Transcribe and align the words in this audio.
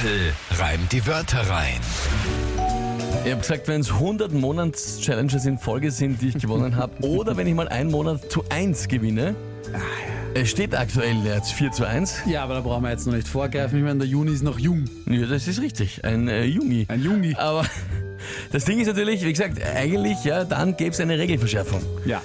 Tempel 0.00 0.32
reimt 0.58 0.92
die 0.92 1.04
Wörter 1.06 1.40
rein. 1.50 1.80
Ich 3.24 3.32
habe 3.32 3.40
gesagt, 3.40 3.66
wenn 3.66 3.80
es 3.80 3.90
100 3.90 4.32
Monats-Challenges 4.32 5.44
in 5.44 5.58
Folge 5.58 5.90
sind, 5.90 6.22
die 6.22 6.28
ich 6.28 6.38
gewonnen 6.38 6.76
habe, 6.76 6.92
oder 7.02 7.36
wenn 7.36 7.46
ich 7.48 7.54
mal 7.54 7.68
einen 7.68 7.90
Monat 7.90 8.30
zu 8.30 8.44
1 8.48 8.86
gewinne, 8.88 9.34
es 10.34 10.50
steht 10.50 10.76
aktuell 10.76 11.16
jetzt 11.24 11.52
4 11.52 11.72
zu 11.72 11.84
1. 11.84 12.22
Ja, 12.26 12.44
aber 12.44 12.54
da 12.54 12.60
brauchen 12.60 12.84
wir 12.84 12.90
jetzt 12.90 13.06
noch 13.06 13.14
nicht 13.14 13.26
vorgreifen. 13.26 13.76
Ich 13.78 13.84
meine, 13.84 13.98
der 13.98 14.08
Juni 14.08 14.32
ist 14.32 14.44
noch 14.44 14.58
jung. 14.58 14.84
Ja, 15.06 15.26
das 15.26 15.48
ist 15.48 15.60
richtig, 15.60 16.04
ein 16.04 16.28
äh, 16.28 16.44
Juni. 16.44 16.86
Ein 16.88 17.02
Juni. 17.02 17.34
Aber 17.34 17.64
das 18.52 18.66
Ding 18.66 18.78
ist 18.78 18.86
natürlich, 18.86 19.24
wie 19.24 19.32
gesagt, 19.32 19.60
eigentlich, 19.74 20.22
ja, 20.22 20.44
dann 20.44 20.76
gäbe 20.76 20.90
es 20.90 21.00
eine 21.00 21.18
Regelverschärfung. 21.18 21.82
Ja. 22.04 22.22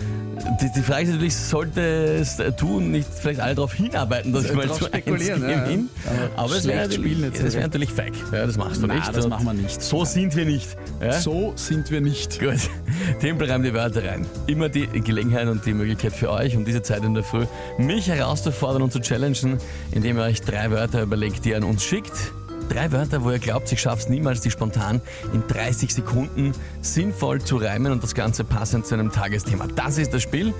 Die, 0.61 0.71
die 0.71 0.81
Frage 0.81 1.03
ist 1.03 1.09
natürlich, 1.11 1.35
sollte 1.35 1.81
es 1.81 2.37
tun, 2.57 2.91
nicht 2.91 3.07
vielleicht 3.13 3.39
alle 3.39 3.55
darauf 3.55 3.73
hinarbeiten, 3.73 4.33
dass 4.33 4.45
ich 4.45 4.53
mal 4.53 4.67
zu 4.71 4.85
1 4.85 5.03
spekulieren, 5.03 5.49
ja, 5.49 5.63
gewinne. 5.63 5.85
Aber 6.35 6.53
Aber 6.53 6.55
es 6.55 6.67
wäre 6.67 6.87
natürlich, 6.87 7.21
wäre 7.21 7.61
natürlich 7.61 7.91
feig. 7.91 8.13
Ja, 8.31 8.45
das 8.45 8.57
machst 8.57 8.81
du 8.81 8.87
Nein, 8.87 8.99
nicht. 8.99 9.15
das 9.15 9.27
machen 9.27 9.45
wir 9.45 9.53
nicht. 9.53 9.81
So 9.81 10.05
sind 10.05 10.35
wir 10.35 10.45
nicht. 10.45 10.77
Ja? 11.01 11.13
So 11.13 11.53
sind 11.55 11.89
wir 11.91 12.01
nicht. 12.01 12.39
Gut, 12.39 12.69
Tempel 13.19 13.49
reimt 13.49 13.65
die 13.65 13.73
Wörter 13.73 14.03
rein. 14.03 14.25
Immer 14.47 14.69
die 14.69 14.87
Gelegenheit 14.87 15.47
und 15.47 15.65
die 15.65 15.73
Möglichkeit 15.73 16.13
für 16.13 16.29
euch, 16.29 16.55
um 16.55 16.65
diese 16.65 16.81
Zeit 16.81 17.03
in 17.03 17.13
der 17.13 17.23
Früh, 17.23 17.45
mich 17.77 18.07
herauszufordern 18.07 18.81
und 18.81 18.91
zu 18.91 18.99
challengen, 18.99 19.57
indem 19.91 20.17
ihr 20.17 20.23
euch 20.23 20.41
drei 20.41 20.69
Wörter 20.71 21.01
überlegt, 21.01 21.45
die 21.45 21.49
ihr 21.49 21.57
an 21.57 21.63
uns 21.63 21.83
schickt. 21.83 22.11
Drei 22.73 22.91
Wörter, 22.91 23.23
wo 23.23 23.29
ihr 23.29 23.37
glaubt, 23.37 23.71
ich 23.71 23.79
schaff's 23.79 24.09
niemals, 24.09 24.41
die 24.41 24.49
spontan 24.49 24.99
in 25.31 25.45
30 25.47 25.93
Sekunden 25.93 26.53
sinnvoll 26.81 27.39
zu 27.39 27.57
reimen 27.57 27.91
und 27.91 28.01
das 28.01 28.15
Ganze 28.15 28.43
passend 28.43 28.87
zu 28.87 28.95
einem 28.95 29.11
Tagesthema. 29.11 29.67
Das 29.75 29.99
ist 29.99 30.11
das 30.11 30.23
Spiel. 30.23 30.55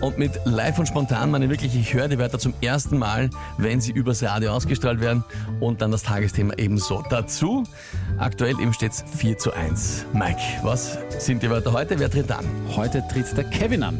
Und 0.00 0.16
mit 0.16 0.38
live 0.44 0.78
und 0.78 0.86
spontan 0.86 1.32
meine 1.32 1.50
wirklich, 1.50 1.74
ich 1.74 1.92
höre 1.92 2.06
die 2.06 2.18
Wörter 2.18 2.38
zum 2.38 2.54
ersten 2.60 2.98
Mal, 2.98 3.30
wenn 3.58 3.80
sie 3.80 3.90
übers 3.90 4.22
Radio 4.22 4.52
ausgestrahlt 4.52 5.00
werden 5.00 5.24
und 5.58 5.82
dann 5.82 5.90
das 5.90 6.04
Tagesthema 6.04 6.54
ebenso. 6.56 7.02
Dazu, 7.10 7.64
aktuell 8.18 8.60
eben 8.60 8.72
steht's 8.72 9.02
4 9.16 9.36
zu 9.36 9.52
1. 9.52 10.06
Mike, 10.12 10.40
was 10.62 10.98
sind 11.18 11.42
die 11.42 11.50
Wörter 11.50 11.72
heute? 11.72 11.98
Wer 11.98 12.10
tritt 12.10 12.30
an? 12.30 12.44
Heute 12.76 13.02
tritt 13.08 13.36
der 13.36 13.44
Kevin 13.44 13.82
an. 13.82 13.98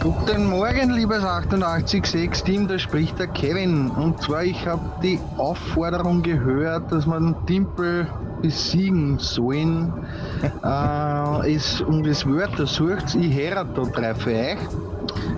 Guten 0.00 0.46
Morgen, 0.46 0.90
liebes 0.90 1.22
886-Team, 1.22 2.66
da 2.66 2.78
spricht 2.78 3.18
der 3.18 3.28
Kevin. 3.28 3.90
Und 3.90 4.20
zwar, 4.22 4.44
ich 4.44 4.66
habe 4.66 4.82
die 5.02 5.20
Aufforderung 5.36 6.22
gehört, 6.22 6.90
dass 6.90 7.06
man 7.06 7.36
Timpel 7.46 8.06
besiegen 8.40 9.18
sollen. 9.18 9.92
äh, 10.64 11.54
es 11.54 11.80
um 11.80 12.02
das 12.02 12.26
Wörter 12.26 12.66
sucht, 12.66 13.14
ich 13.14 13.34
höre 13.36 13.64
da 13.64 13.82
drei 13.82 14.14
für 14.14 14.30
euch. 14.30 14.58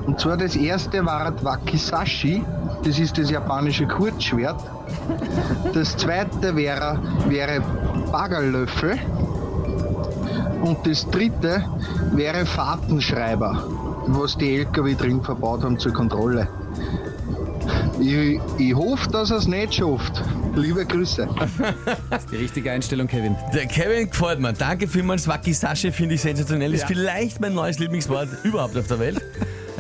Und 0.07 0.21
zwar 0.21 0.37
das 0.37 0.57
erste 0.57 1.05
war 1.05 1.33
Wakizashi, 1.43 2.45
das 2.85 2.99
ist 2.99 3.19
das 3.19 3.31
japanische 3.31 3.87
Kurzschwert. 3.87 4.61
Das 5.73 5.97
zweite 5.97 6.55
wäre, 6.55 6.99
wäre 7.29 7.63
Baggerlöffel. 8.13 8.99
Und 10.63 10.87
das 10.87 11.09
dritte 11.11 11.65
wäre 12.13 12.47
Fahrtenschreiber, 12.47 13.65
was 14.07 14.37
die 14.37 14.57
LKW 14.57 14.95
drin 14.95 15.23
verbaut 15.23 15.63
haben 15.63 15.79
zur 15.79 15.93
Kontrolle. 15.93 16.49
Ich, 18.01 18.39
ich 18.59 18.75
hoffe, 18.75 19.09
dass 19.11 19.31
er 19.31 19.39
es 19.39 19.47
nicht 19.47 19.75
schafft. 19.75 20.23
Liebe 20.55 20.85
Grüße. 20.85 21.29
Das 22.11 22.25
ist 22.25 22.33
die 22.33 22.37
richtige 22.37 22.71
Einstellung, 22.71 23.07
Kevin. 23.07 23.37
Der 23.55 23.67
Kevin 23.67 24.11
gefällt 24.11 24.41
mir. 24.41 24.53
Danke 24.53 24.87
vielmals. 24.87 25.27
Wakizashi 25.27 25.91
finde 25.91 26.15
ich 26.17 26.21
sensationell. 26.21 26.75
Ist 26.75 26.83
Ja. 26.83 26.87
vielleicht 26.89 27.41
mein 27.41 27.55
neues 27.55 27.79
Lieblingswort 27.79 28.29
überhaupt 28.45 28.77
auf 28.77 28.87
der 28.87 28.99
Welt. 28.99 29.23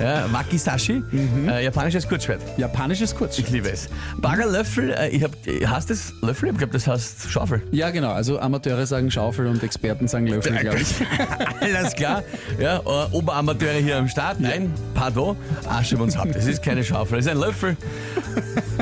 Ja, 0.00 0.26
Wakizashi, 0.32 1.02
äh, 1.46 1.64
japanisches 1.64 2.08
Kurzschwert. 2.08 2.40
Japanisches 2.56 3.12
Ich 3.12 3.16
Kurzschwert. 3.16 3.50
liebe 3.50 3.70
es. 3.70 3.88
Baggerlöffel, 4.18 4.92
äh, 4.92 5.08
ich 5.10 5.22
hab, 5.22 5.30
hast 5.66 5.88
das 5.90 6.12
Löffel? 6.20 6.50
Ich 6.50 6.58
glaube, 6.58 6.72
das 6.72 6.86
heißt 6.86 7.30
Schaufel. 7.30 7.62
Ja, 7.70 7.90
genau. 7.90 8.10
Also 8.10 8.40
Amateure 8.40 8.86
sagen 8.86 9.10
Schaufel 9.10 9.46
und 9.46 9.62
Experten 9.62 10.08
sagen 10.08 10.26
Löffel, 10.26 10.56
glaube 10.56 10.80
ich. 10.80 10.94
Alles 11.60 11.94
klar. 11.94 12.22
Ja, 12.58 12.78
äh, 12.78 13.12
Oberamateure 13.12 13.74
hier 13.74 13.96
am 13.98 14.08
Start. 14.08 14.40
Nein, 14.40 14.72
pardon. 14.94 15.36
Arsch 15.68 15.92
uns 15.92 16.16
ab. 16.16 16.28
Das 16.32 16.46
ist 16.46 16.62
keine 16.62 16.82
Schaufel, 16.82 17.18
das 17.18 17.26
ist 17.26 17.32
ein 17.32 17.38
Löffel. 17.38 17.76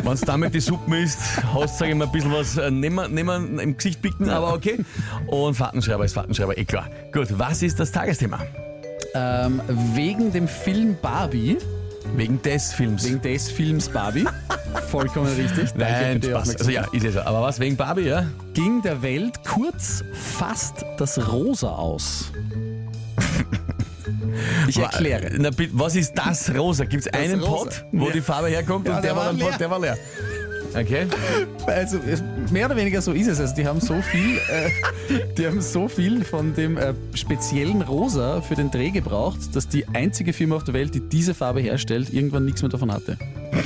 Wenn 0.03 0.13
es 0.13 0.23
damit 0.23 0.55
die 0.55 0.61
Suppe 0.61 0.97
isst, 0.99 1.19
hast 1.53 1.79
sag 1.79 1.89
ich 1.89 1.95
mal, 1.95 2.07
ein 2.07 2.13
bisschen 2.13 2.33
was 2.33 2.57
äh, 2.57 2.71
nehmen, 2.71 3.13
nehmen 3.13 3.59
im 3.59 3.77
Gesicht 3.77 4.01
picken, 4.01 4.31
aber 4.31 4.55
okay. 4.55 4.79
Und 5.27 5.55
Fahrtenschreiber 5.55 6.05
ist 6.07 6.15
Fahrtenschreiber, 6.15 6.57
eh 6.57 6.65
klar. 6.65 6.89
Gut, 7.13 7.29
was 7.39 7.63
ist 7.63 7.79
das 7.79 7.93
Tagesthema? 7.93 8.41
Ähm, 9.15 9.61
wegen 9.95 10.33
dem 10.33 10.49
Film 10.49 10.97
Barbie, 11.01 11.59
Wegen 12.17 12.41
des 12.43 12.73
Films. 12.73 13.05
wegen 13.05 13.21
des 13.21 13.51
Films 13.51 13.89
Barbie, 13.89 14.25
vollkommen 14.91 15.33
richtig, 15.35 15.71
danke 15.73 16.19
Nein, 16.19 16.23
Spaß. 16.23 16.57
Also 16.57 16.71
ja, 16.71 16.87
ist 16.93 17.13
so. 17.13 17.21
Aber 17.21 17.43
was, 17.43 17.61
wegen 17.61 17.77
Barbie, 17.77 18.03
ja? 18.09 18.25
ging 18.55 18.81
der 18.83 19.03
Welt 19.03 19.35
kurz 19.47 20.03
fast 20.15 20.85
das 20.99 21.19
Rosa 21.31 21.69
aus. 21.71 22.33
Ich 24.67 24.79
erkläre. 24.79 25.31
Na, 25.39 25.51
bitte, 25.51 25.73
was 25.75 25.95
ist 25.95 26.15
das 26.15 26.53
Rosa? 26.55 26.85
Gibt 26.85 27.07
es 27.07 27.13
einen. 27.13 27.41
Pot, 27.41 27.85
wo 27.93 28.07
Ja. 28.07 28.13
die 28.13 28.21
Farbe 28.21 28.49
herkommt 28.49 28.87
Ja, 28.89 28.97
und 28.97 29.05
der, 29.05 29.11
der 29.13 29.17
war 29.17 29.27
war 29.27 29.33
leer. 29.33 29.59
der 29.59 29.71
war 29.71 29.79
leer? 29.79 29.99
Okay. 30.75 31.07
Also 31.67 31.99
mehr 32.51 32.67
oder 32.67 32.77
weniger 32.77 33.03
so 33.03 33.13
ist 33.13 33.27
es. 33.27 33.41
Also 33.41 33.55
die 33.55 33.67
haben 33.67 33.81
so 33.81 34.01
viel, 34.01 34.39
äh, 34.49 34.71
die 35.37 35.47
haben 35.47 35.61
so 35.61 35.89
viel 35.89 36.25
von 36.25 36.55
dem 36.55 36.79
äh, 36.79 36.95
speziellen 37.15 37.83
Rosa 37.83 38.41
für 38.41 38.55
den 38.55 38.71
Dreh 38.71 38.91
gebraucht, 38.91 39.55
dass 39.55 39.69
die 39.69 39.87
einzige 39.89 40.33
Firma 40.33 40.57
auf 40.57 40.65
der 40.65 40.75
Welt, 40.75 40.95
die 40.95 41.01
diese 41.01 41.35
Farbe 41.35 41.61
herstellt, 41.61 42.13
irgendwann 42.13 42.45
nichts 42.45 42.63
mehr 42.63 42.71
davon 42.71 42.93
hatte. 42.93 43.19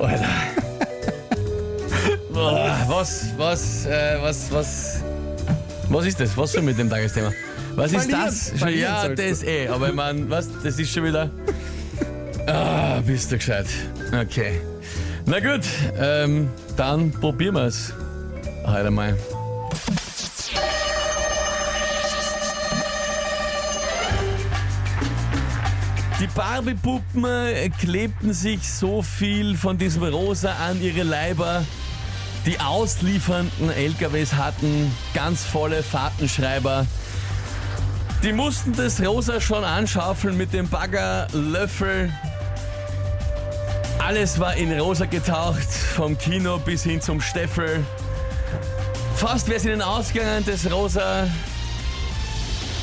Alter. 0.00 0.26
Boah, 2.32 2.76
was, 2.88 3.26
was, 3.36 3.86
äh, 3.86 4.18
was, 4.20 4.52
was, 4.52 5.02
was 5.88 6.06
ist 6.06 6.20
das? 6.20 6.36
Was 6.36 6.52
schon 6.52 6.64
mit 6.64 6.78
dem 6.78 6.88
Tagesthema? 6.88 7.32
Was 7.74 7.92
ist 7.92 8.02
Verlieren. 8.02 8.24
das? 8.24 8.48
Schon, 8.48 8.58
Verlieren 8.58 8.82
ja, 8.82 9.08
das 9.08 9.42
eh, 9.42 9.68
aber 9.68 9.88
ich 9.88 9.94
meine, 9.94 10.28
was, 10.28 10.48
das 10.62 10.78
ist 10.78 10.92
schon 10.92 11.04
wieder. 11.04 11.30
Ah, 12.46 13.00
bist 13.04 13.30
du 13.30 13.36
gescheit. 13.36 13.66
Okay. 14.12 14.60
Na 15.26 15.38
gut, 15.40 15.64
ähm, 15.98 16.48
dann 16.76 17.10
probieren 17.12 17.54
wir 17.54 17.64
es. 17.66 17.92
Heute 18.66 18.90
mal. 18.90 19.16
Die 26.20 26.26
Barbie-Puppen 26.26 27.24
äh, 27.24 27.70
klebten 27.70 28.34
sich 28.34 28.68
so 28.68 29.00
viel 29.00 29.56
von 29.56 29.78
diesem 29.78 30.02
Rosa 30.02 30.52
an 30.68 30.82
ihre 30.82 31.02
Leiber. 31.02 31.64
Die 32.44 32.58
ausliefernden 32.60 33.70
LKWs 33.70 34.34
hatten 34.34 34.90
ganz 35.14 35.44
volle 35.44 35.82
Fahrtenschreiber. 35.82 36.86
Die 38.22 38.34
mussten 38.34 38.74
das 38.74 39.00
Rosa 39.00 39.40
schon 39.40 39.64
anschaufeln 39.64 40.36
mit 40.36 40.52
dem 40.52 40.68
Bagger, 40.68 41.26
Löffel. 41.32 42.12
Alles 44.10 44.40
war 44.40 44.56
in 44.56 44.72
Rosa 44.72 45.04
getaucht, 45.04 45.70
vom 45.94 46.18
Kino 46.18 46.58
bis 46.58 46.82
hin 46.82 47.00
zum 47.00 47.20
Steffel. 47.20 47.84
Fast 49.14 49.46
wäre 49.46 49.58
es 49.58 49.64
ihnen 49.64 49.80
ausgegangen, 49.80 50.44
das 50.44 50.68
Rosa. 50.68 51.28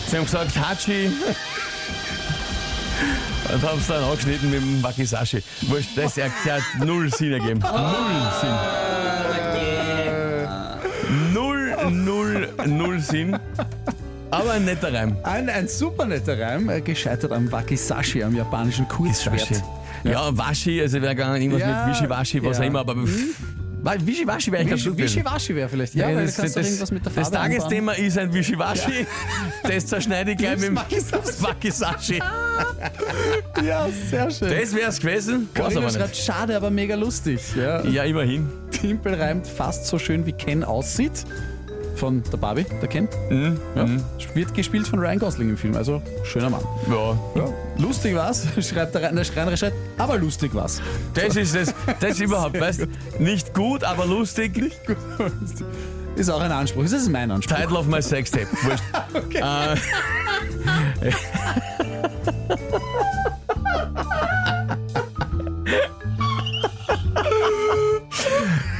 Sie 0.09 0.15
haben 0.15 0.23
gesagt, 0.23 0.57
Hachi. 0.57 1.11
Und 3.53 3.61
haben 3.61 3.77
es 3.77 3.87
dann 3.87 4.05
angeschnitten 4.05 4.49
mit 4.49 4.61
dem 4.61 4.81
Wakizashi. 4.81 5.43
Wurscht, 5.63 5.97
das 5.97 6.17
erklärt 6.17 6.63
null 6.85 7.13
Sinn 7.13 7.33
ergeben. 7.33 7.59
Null 7.59 8.31
Sinn. 8.39 8.55
Null, 11.33 11.75
null, 11.91 12.53
null 12.67 12.99
Sinn. 13.01 13.37
Aber 14.29 14.51
ein 14.51 14.65
netter 14.65 14.93
Reim. 14.93 15.15
Ein, 15.23 15.49
ein 15.49 15.67
super 15.67 16.05
netter 16.05 16.39
Reim, 16.39 16.69
äh, 16.69 16.81
gescheitert 16.81 17.31
am 17.31 17.51
Wakizashi, 17.51 18.23
am 18.23 18.35
japanischen 18.35 18.87
Kurzschwert. 18.87 19.63
Ja, 20.03 20.35
Washi, 20.37 20.81
also 20.81 21.01
wäre 21.01 21.15
gegangen, 21.15 21.41
irgendwas 21.41 21.61
Ja, 21.61 21.85
mit 21.85 21.95
Wischiwaschi, 21.95 22.43
was 22.43 22.57
ja. 22.57 22.63
auch 22.63 22.67
immer, 22.67 22.79
aber 22.79 22.95
pff, 22.95 23.35
Wa- 23.81 23.95
Wischiwaschi 23.99 24.51
wäre 24.51 24.63
ich 24.63 24.69
ganz 24.69 24.83
gut 24.83 24.97
gewesen. 24.97 25.15
Wischiwaschi 25.17 25.55
wäre 25.55 25.69
vielleicht. 25.69 25.95
Ja, 25.95 26.07
weil 26.07 26.25
da 26.25 26.31
kannst 26.31 26.55
du 26.55 26.59
irgendwas 26.59 26.91
mit 26.91 27.05
der 27.05 27.11
das 27.13 27.29
Farbe 27.29 27.37
Tagesthema 27.37 27.91
ist 27.93 28.17
ein 28.17 28.33
Wischiwaschi. 28.33 29.05
Das 29.63 29.85
zerschneide 29.85 30.31
ich 30.31 30.37
gleich 30.37 30.57
mit 30.59 30.69
dem 30.69 30.77
anbauen. 30.77 30.85
Ja, 33.65 33.87
sehr 34.09 34.29
schön. 34.31 34.49
Das 34.49 34.75
wär's 34.75 34.99
gewesen. 34.99 35.47
War's 35.55 35.73
Corinna 35.73 35.89
schreibt, 35.91 36.09
nicht. 36.09 36.23
schade, 36.25 36.55
aber 36.55 36.69
mega 36.69 36.95
lustig. 36.95 37.39
Ja. 37.55 37.83
Ja, 37.85 38.03
immerhin. 38.03 38.47
Timpel 38.71 39.13
reimt 39.15 39.47
fast 39.47 39.85
so 39.87 39.97
schön 39.99 40.25
wie 40.25 40.31
Ken 40.33 40.63
aussieht. 40.63 41.23
Von 41.97 42.21
der 42.31 42.37
Barbie, 42.37 42.65
der 42.81 42.87
Ken. 42.87 43.07
Mhm. 43.29 43.59
Ja. 43.75 43.87
Wird 44.35 44.53
gespielt 44.53 44.87
von 44.87 44.99
Ryan 44.99 45.17
Gosling 45.17 45.49
im 45.49 45.57
Film, 45.57 45.75
also 45.75 46.01
schöner 46.23 46.51
Mann. 46.51 46.61
Ja. 46.87 47.17
Ja. 47.35 47.49
Lustig 47.77 48.15
war's, 48.15 48.45
schreibt 48.61 48.93
der, 48.93 49.11
der 49.11 49.23
Schreiner, 49.23 49.57
schreibt, 49.57 49.75
aber 49.97 50.17
lustig 50.17 50.53
war's. 50.53 50.79
Das 51.15 51.35
ist 51.35 51.55
das, 51.55 51.73
das 51.99 52.11
ist 52.11 52.21
überhaupt, 52.21 52.59
weißt 52.59 52.87
nicht 53.19 53.53
gut, 53.53 53.83
aber 53.83 54.05
lustig. 54.05 54.71
Ist 56.15 56.29
auch 56.29 56.41
ein 56.41 56.51
Anspruch. 56.51 56.83
Das 56.83 56.93
ist 56.93 57.09
mein 57.09 57.31
Anspruch. 57.31 57.57
Title 57.57 57.77
of 57.77 57.87
my 57.87 58.01
sex 58.01 58.31
tape. 58.31 58.47
Wurscht. 58.63 58.83
Äh, 60.99 61.11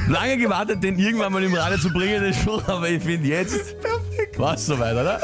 Lange 0.08 0.38
gewartet, 0.38 0.82
den 0.82 0.98
irgendwann 0.98 1.32
mal 1.32 1.42
im 1.42 1.54
Radio 1.54 1.78
zu 1.78 1.90
bringen, 1.90 2.22
den 2.22 2.34
Spruch, 2.34 2.66
aber 2.66 2.88
ich 2.88 3.02
finde 3.02 3.28
jetzt 3.28 3.76
war 4.38 4.54
es 4.54 4.66
soweit, 4.66 4.94
oder? 4.94 5.20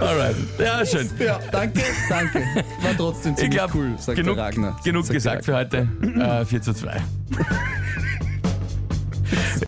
Alright. 0.00 0.36
Ja, 0.58 0.84
schön. 0.84 1.08
Ja, 1.18 1.38
danke, 1.52 1.80
danke. 2.08 2.40
War 2.82 2.96
trotzdem 2.96 3.32
Ich 3.32 3.38
ziemlich 3.38 3.58
glaube, 3.58 3.72
cool, 3.76 3.94
sagt 3.98 4.16
genug, 4.16 4.36
der 4.36 4.44
Ragnar. 4.44 4.80
genug 4.84 5.06
Sagt 5.06 5.10
der 5.10 5.14
gesagt 5.14 5.44
für 5.44 5.54
heute. 5.54 5.88
Äh, 6.18 6.44
4 6.44 6.62
zu 6.62 6.74
2. 6.74 6.96